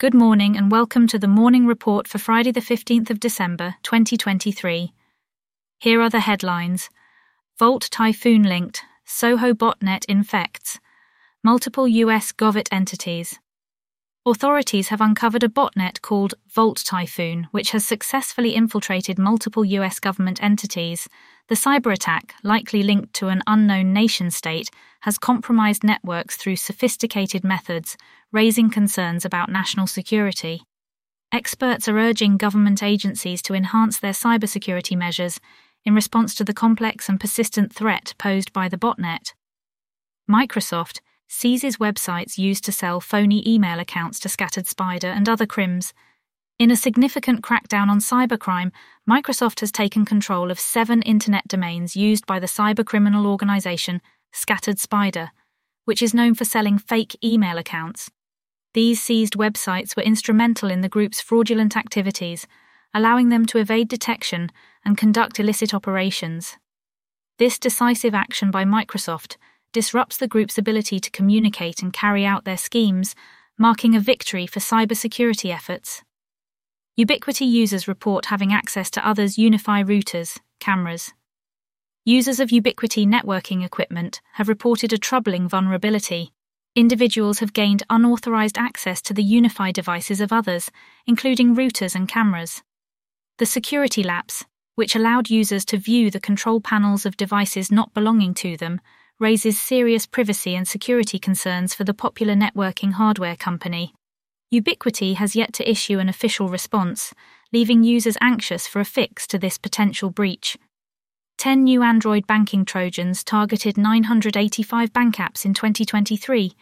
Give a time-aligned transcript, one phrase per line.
[0.00, 4.94] Good morning and welcome to the morning report for Friday, the 15th of December, 2023.
[5.78, 6.88] Here are the headlines
[7.58, 10.80] Volt Typhoon linked, Soho botnet infects,
[11.44, 13.40] multiple US Govit entities.
[14.24, 20.42] Authorities have uncovered a botnet called Volt Typhoon, which has successfully infiltrated multiple US government
[20.42, 21.10] entities.
[21.48, 24.70] The cyber attack, likely linked to an unknown nation state,
[25.00, 27.96] has compromised networks through sophisticated methods,
[28.32, 30.62] raising concerns about national security.
[31.32, 35.40] Experts are urging government agencies to enhance their cybersecurity measures
[35.84, 39.32] in response to the complex and persistent threat posed by the botnet.
[40.30, 45.94] Microsoft seizes websites used to sell phony email accounts to Scattered Spider and other crims.
[46.58, 48.72] In a significant crackdown on cybercrime,
[49.08, 55.30] Microsoft has taken control of seven internet domains used by the cybercriminal organization Scattered Spider,
[55.84, 58.10] which is known for selling fake email accounts.
[58.74, 62.46] These seized websites were instrumental in the group's fraudulent activities,
[62.94, 64.50] allowing them to evade detection
[64.84, 66.56] and conduct illicit operations.
[67.38, 69.36] This decisive action by Microsoft
[69.72, 73.14] disrupts the group's ability to communicate and carry out their schemes,
[73.58, 76.02] marking a victory for cybersecurity efforts.
[76.98, 81.12] Ubiquiti users report having access to others' UniFi routers, cameras.
[82.06, 86.32] Users of Ubiquiti networking equipment have reported a troubling vulnerability.
[86.74, 90.70] Individuals have gained unauthorized access to the UniFi devices of others,
[91.06, 92.62] including routers and cameras.
[93.36, 98.32] The security lapse, which allowed users to view the control panels of devices not belonging
[98.34, 98.80] to them,
[99.18, 103.92] raises serious privacy and security concerns for the popular networking hardware company.
[104.50, 107.12] Ubiquiti has yet to issue an official response,
[107.52, 110.56] leaving users anxious for a fix to this potential breach.
[111.40, 116.52] 10 new Android banking Trojans targeted 985 bank apps in 2023.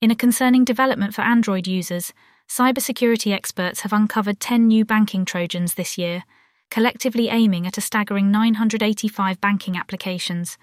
[0.00, 2.12] In a concerning development for Android users,
[2.48, 6.24] cybersecurity experts have uncovered 10 new banking Trojans this year,
[6.72, 10.58] collectively aiming at a staggering 985 banking applications.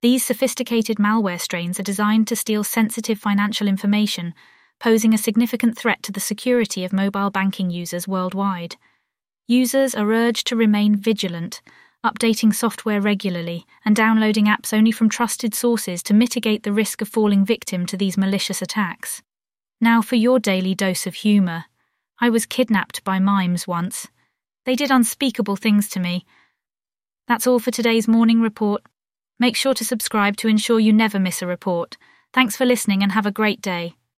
[0.00, 4.34] These sophisticated malware strains are designed to steal sensitive financial information,
[4.78, 8.76] posing a significant threat to the security of mobile banking users worldwide.
[9.48, 11.60] Users are urged to remain vigilant,
[12.04, 17.08] updating software regularly and downloading apps only from trusted sources to mitigate the risk of
[17.08, 19.22] falling victim to these malicious attacks.
[19.80, 21.64] Now for your daily dose of humour.
[22.20, 24.06] I was kidnapped by mimes once.
[24.66, 26.24] They did unspeakable things to me.
[27.26, 28.82] That's all for today's morning report.
[29.38, 31.96] Make sure to subscribe to ensure you never miss a report.
[32.32, 33.94] Thanks for listening and have a great day.